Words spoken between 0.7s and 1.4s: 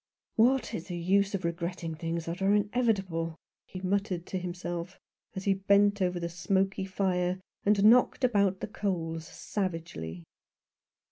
is the use